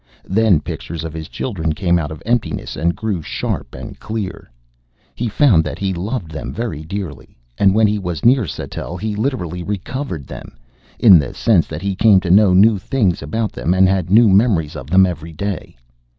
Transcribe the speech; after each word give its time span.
Then 0.25 0.61
pictures 0.61 1.03
of 1.03 1.13
his 1.13 1.27
children 1.29 1.73
came 1.73 1.99
out 1.99 2.09
of 2.09 2.23
emptiness 2.25 2.75
and 2.75 2.95
grew 2.95 3.21
sharp 3.21 3.75
and 3.75 3.99
clear. 3.99 4.49
He 5.13 5.27
found 5.29 5.63
that 5.63 5.77
he 5.77 5.93
loved 5.93 6.31
them 6.31 6.51
very 6.51 6.81
dearly. 6.83 7.37
And 7.59 7.75
when 7.75 7.85
he 7.85 7.99
was 7.99 8.25
near 8.25 8.47
Sattell 8.47 8.97
he 8.97 9.15
literally 9.15 9.61
recovered 9.61 10.25
them 10.25 10.57
in 10.97 11.19
the 11.19 11.35
sense 11.35 11.67
that 11.67 11.83
he 11.83 11.93
came 11.93 12.19
to 12.21 12.31
know 12.31 12.51
new 12.51 12.79
things 12.79 13.21
about 13.21 13.51
them 13.51 13.75
and 13.75 13.87
had 13.87 14.09
new 14.09 14.27
memories 14.27 14.75
of 14.75 14.89
them 14.89 15.05
every 15.05 15.33
day. 15.33 15.77